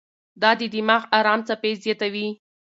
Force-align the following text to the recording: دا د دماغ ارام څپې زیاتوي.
دا 0.41 0.51
د 0.59 0.61
دماغ 0.73 1.01
ارام 1.17 1.39
څپې 1.47 1.71
زیاتوي. 1.83 2.27